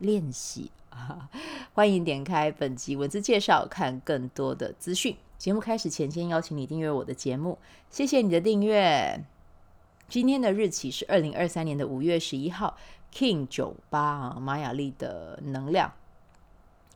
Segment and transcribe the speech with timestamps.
[0.00, 1.30] 练习啊，
[1.72, 5.16] 欢迎点开本集文字介绍，看更多的资讯。
[5.38, 7.56] 节目开始前，先邀请你订阅我的节目，
[7.88, 9.24] 谢谢你的订阅。
[10.08, 12.76] 今天的日期是二零二三年的五月十一号
[13.14, 15.92] ，Kin 九八啊，玛雅丽的能量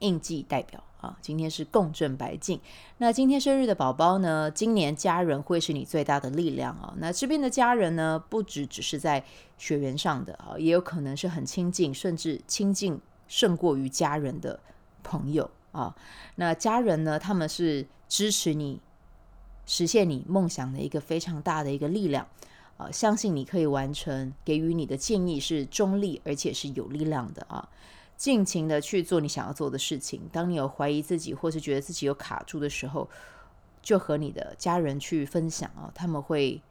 [0.00, 2.58] 印记代表啊，今天是共振白镜。
[2.96, 6.94] 那今天生日的宝宝呢，今年家人会是你最大的力量啊。
[6.96, 9.22] 那这边的家人呢，不只只是在
[9.58, 14.58] 血缘上的啊，也有可能是很亲近，甚至亲近胜过于家人的
[15.02, 15.94] 朋友啊。
[16.36, 18.80] 那家人呢，他们是支持你
[19.66, 22.26] 实现你梦想的一个非常大的一个力量
[22.78, 27.68] 啊，相信你可以完成，给予你的建议是中立而且是有力量的啊。
[28.16, 30.28] 尽情的去做你想要做的事情。
[30.32, 33.08] 当你有怀疑自己或是觉得自己有卡住的时候，
[33.82, 36.62] 就和你的家人去分享啊，他们会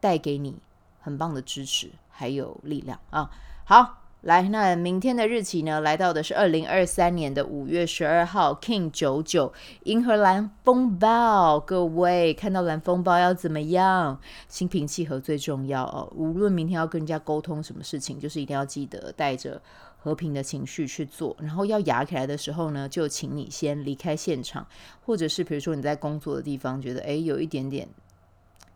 [0.00, 0.56] 带给你
[1.00, 3.30] 很棒的支持还有力量啊。
[3.64, 5.80] 好，来，那明天的日期呢？
[5.80, 9.50] 来到的是二零二三年的五月十二号，King 九九，
[9.84, 11.58] 银河蓝风暴。
[11.58, 14.20] 各位看到蓝风暴要怎么样？
[14.46, 16.12] 心平气和最重要哦。
[16.14, 19.60] 无论明天要跟人家沟通什么事情，就是一定要记得带着。
[20.02, 24.66] 和平的情绪去做，然后要压起来的时候呢，就请你先离开现场，
[25.04, 27.86] 或者是比如说你在工作的地方觉得诶有一点点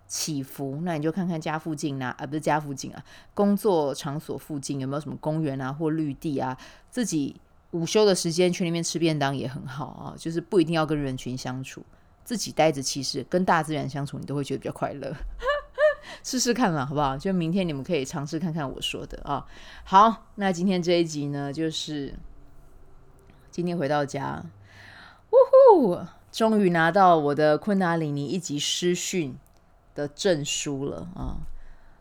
[0.07, 3.05] 起伏，那你就看看家附近啊，啊不是家附近啊，
[3.35, 6.57] 工作场所附近有没有什么公园啊或绿地啊，
[6.91, 7.41] 自己
[7.73, 11.83] 午休的时间去那边吃便当也很好啊，就是不一定要跟人群相处，
[12.23, 15.15] 自己待着其实跟大自然相处，你都会觉得比较快乐。
[16.23, 17.17] 试试看嘛，好不好？
[17.17, 19.45] 就明天你们可以尝试看看我说的啊。
[19.85, 22.15] 好，那今天这一集呢，就是
[23.51, 24.45] 今天回到家，
[25.31, 25.99] 呜呼，
[26.31, 29.37] 终于拿到我的昆达里尼一级师训
[29.95, 31.37] 的证书了啊！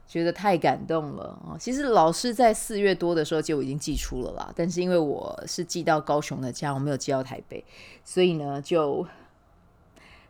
[0.07, 1.57] 觉得太感动了啊！
[1.59, 7.63] 其实老师在四月多的时候就已经寄出了啦，但是因为我是寄到高雄的家，我没有寄到台北，
[8.03, 9.05] 所以呢就。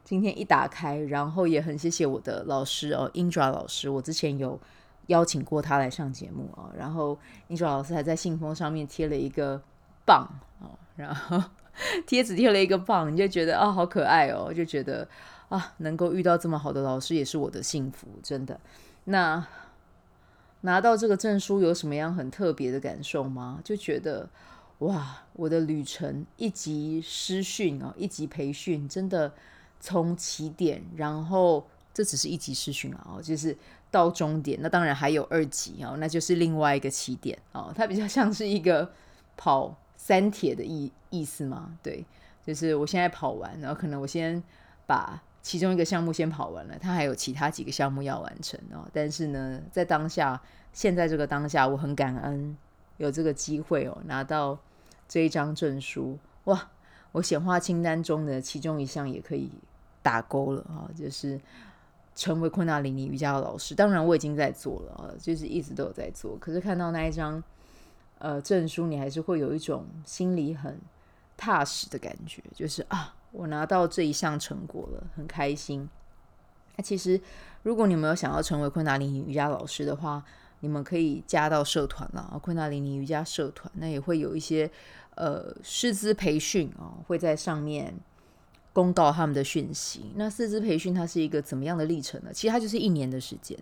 [0.05, 4.59] 今天一打开，然后也很谢谢我的老师哦，Indra 老师，我之前有
[5.07, 9.61] 邀请过他来上节目啊、然后 Indra 老师还在信封上面贴了一个
[10.05, 10.27] 棒
[10.59, 11.41] 哦，然后
[12.05, 15.07] 贴纸贴了一个棒，你就觉得啊、好可爱哦，就觉得
[15.49, 18.59] 啊，能够遇到这么好的老师也是我的幸福，真的。
[19.05, 19.45] 那
[20.61, 23.59] 拿到这个证书有什么样很特别的感受吗？
[23.63, 24.29] 就觉得
[24.79, 29.33] 哇，我的旅程一级师训哦，一级培训真的。
[29.85, 33.53] 从起点，然后这只是一级师训啊，就是
[33.91, 38.89] 到终点，那当然还有二级啊，那就是另外一个起点啊，它比较像是一个
[39.35, 42.05] 跑三铁的意意思嘛，对，
[42.47, 44.41] 就是我现在跑完，然后可能我先
[44.85, 52.57] 把其中一个项目先跑完了，他还有其他几个项目要完成哦，但是呢，在当下，现在这个当下，我很感恩
[52.97, 54.57] 有这个机会哦，拿到
[55.07, 56.69] 这一张证书，哇，
[57.11, 59.51] 我显化清单中的其中一项也可以。
[60.03, 61.39] 打勾了啊，就是
[62.13, 63.73] 成为昆达里尼瑜伽的老师。
[63.73, 66.37] 当然我已经在做了啊，就是一直都有在做。
[66.41, 67.41] 可是看到那一张
[68.19, 70.77] 呃证书，你还是会有一种心里很
[71.37, 75.89] 踏实的感觉，就是啊，我拿到这一项成果了，很开心。
[76.75, 77.19] 那其实
[77.63, 80.23] 如果你们有想要成为昆达里尼瑜伽老师的话，
[80.61, 84.69] 你们可以加到社团啦，昆达里尼瑜伽社团，那也会有一些
[85.15, 87.93] 呃师资培训哦，会在上面。
[88.73, 90.11] 公告他们的讯息。
[90.15, 92.31] 那师资培训它是一个怎么样的历程呢？
[92.33, 93.57] 其实它就是一年的时间，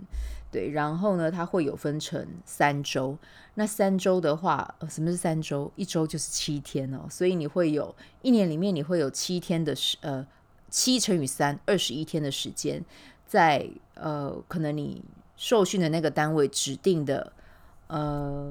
[0.49, 0.71] 对。
[0.71, 3.17] 然后呢，它会有分成三周。
[3.55, 5.69] 那三周的话，什么是三周？
[5.75, 7.05] 一周就是七天哦。
[7.09, 10.25] 所以你会有一年里面你会有七天的时，呃，
[10.69, 12.83] 七乘以三，二十一天的时间，
[13.27, 15.03] 在呃，可能你
[15.35, 17.33] 受训的那个单位指定的
[17.87, 18.49] 呃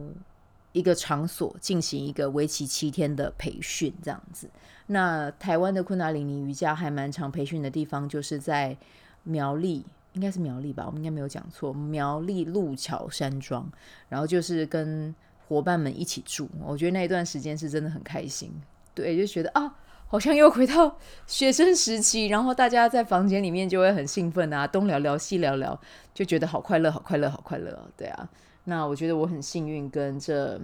[0.73, 4.49] 一个场所进行一个为期七天的培训，这样子。
[4.87, 8.77] 那台湾的昆达里尼瑜伽还蛮常培训的地方，就是在
[9.23, 13.71] 苗栗，应该是苗栗吧，我们应该没有讲错，苗栗路桥山庄。
[14.09, 15.15] 然后就是跟
[15.47, 18.53] 伙伴们一起住，我觉得那一段时间是真的很开心，
[18.95, 19.75] 对，就觉得啊，
[20.07, 20.97] 好像又回到
[21.27, 25.81] 学生时期，然后大家在房间里面就会很兴奋啊，东聊聊西聊聊，
[26.15, 28.29] 就觉得好快乐，好快乐，好快乐，对啊。
[28.71, 30.61] 那我觉得我很幸运，跟这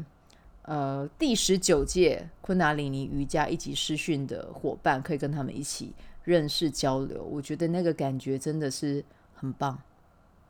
[0.62, 5.92] 呃第十九届昆达里尼瑜伽一级师训的伙伴，可以跟他们一起
[6.22, 9.04] 认识交流，我觉得那个感觉真的是
[9.34, 9.76] 很棒。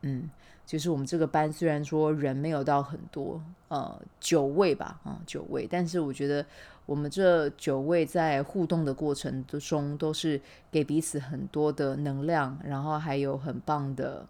[0.03, 0.29] 嗯，
[0.67, 6.45] 就是我们这个班虽然说人没有到很多，呃，九位吧，啊、嗯，九位，但是我觉得
[6.85, 10.39] 我们这九位在互动的过程中，都是
[10.71, 14.27] 给彼此很多的能量，然后还有很棒的，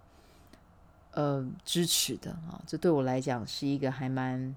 [1.16, 4.54] 呃，支持的啊、这对我来讲是一个还蛮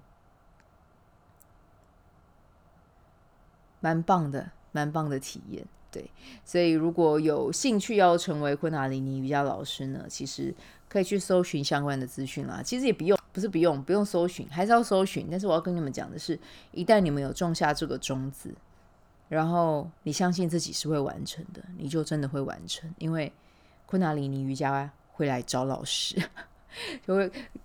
[3.80, 5.66] 蛮棒的、蛮棒的体验。
[5.90, 6.10] 对，
[6.44, 10.54] 所以如果有兴趣要成为昆达里尼瑜伽老师呢，其实
[10.86, 12.62] 可以去搜寻相关的资讯啦。
[12.62, 15.28] 其实也不用，不是不用，不用搜寻，还是要搜寻。
[15.30, 16.38] 但是我要跟你们讲的是，
[16.72, 18.54] 一旦你们有种下这个种子，
[19.30, 22.94] 然后你相信自己是会完成的，你就真的会完成。
[22.98, 23.32] 因为
[23.86, 26.22] 昆达里尼瑜伽会来找老师，
[27.06, 27.14] 就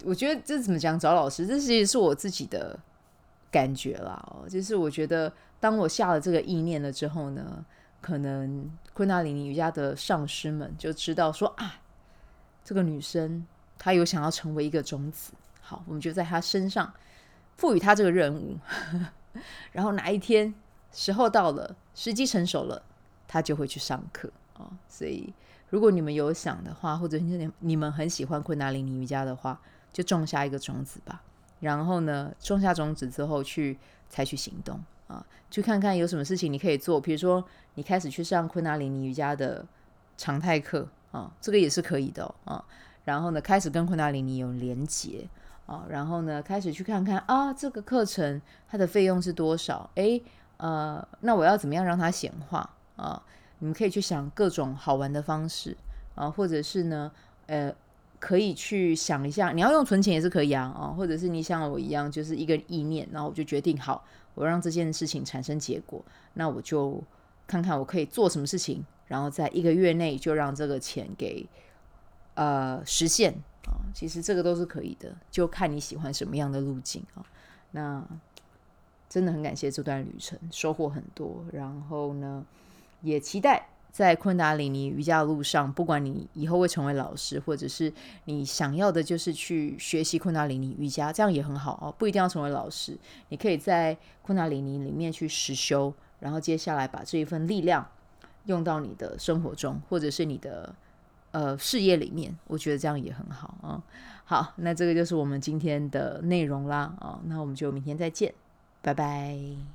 [0.03, 0.97] 我觉得这怎么讲？
[0.97, 2.79] 找老师，这其实是我自己的
[3.51, 4.23] 感觉啦。
[4.31, 7.65] 哦，就是我觉得当我下了这个意念了之后呢。
[8.01, 11.81] 可能昆达里尼瑜伽的上师们就知道说啊，
[12.63, 13.43] 这个女生
[13.79, 16.93] 她有想要成为一个种子，好，我们就在她身上
[17.57, 18.59] 赋予她这个任务，
[19.73, 20.53] 然后哪一天
[20.91, 22.83] 时候到了，时机成熟了，
[23.27, 24.69] 她就会去上课啊。
[24.87, 25.33] 所以
[25.75, 29.59] 如果你们有想的话，或者你你们很喜欢昆达里尼瑜伽的话，
[29.91, 31.21] 就种下一个种子吧。
[31.59, 33.77] 然后呢，种下种子之后去
[34.09, 34.79] 采取行动。
[35.07, 37.43] 啊，去看看有什么事情你可以做，比如说
[37.73, 39.65] 你开始去上昆达里尼瑜伽的
[40.15, 42.65] 常态课啊，这个也是可以的哦啊。
[43.03, 45.27] 然后呢，开始跟昆达里尼有连结
[45.65, 49.89] 啊，然后呢，开始去看看啊，这个课程它的费用是多少？
[49.95, 50.23] 诶，
[50.55, 53.21] 呃，那我要怎么样让它显化啊？
[53.59, 55.75] 你们可以去想各种好玩的方式
[56.15, 57.11] 啊，或者是呢，
[57.47, 57.73] 呃，
[58.19, 64.05] 可以去想一下，你要用存钱也是可以啊啊，或者是你像我一样，就是一个意念，然后我就决定好。
[64.33, 66.03] 我让这件事情产生结果，
[66.33, 67.01] 那我就
[67.47, 71.47] 看看我可以做什么事情，然后在一个月内就让这个钱给
[72.33, 73.31] 呃实现
[73.63, 73.79] 啊。
[73.93, 77.23] 其实这个都是可以的，就看你喜欢什么样的路径啊。
[77.71, 78.05] 那
[79.07, 81.41] 真的很感谢这段旅程，收获很多。
[81.53, 82.43] 然后呢，
[83.05, 83.69] 也期待。
[83.91, 87.93] 在昆达里尼瑜伽的路上，不管你以后会成为老师，或者是
[88.25, 91.95] 你想要的就是去学习昆达里尼瑜伽，这样也很好哦。
[91.97, 92.97] 不一定要成为老师，
[93.29, 97.87] 你可以在昆达里尼里面去实修，然后接下来把这一份力量
[98.47, 100.75] 用到你的生活中，或者是你的
[101.31, 102.37] 呃事业里面。
[102.47, 103.81] 我觉得这样也很好啊。
[104.25, 107.21] 好，那这个就是我们今天的内容啦啊。
[107.27, 108.33] 那我们就明天再见，
[108.81, 109.74] 拜拜。